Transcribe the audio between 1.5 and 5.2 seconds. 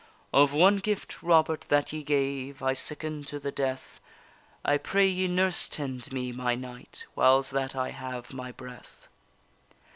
that ye gave, I sicken to the death, I pray